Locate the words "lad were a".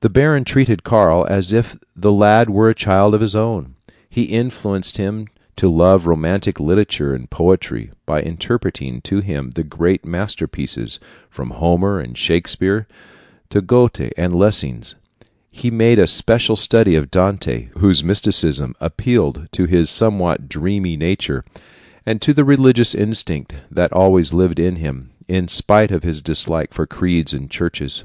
2.12-2.72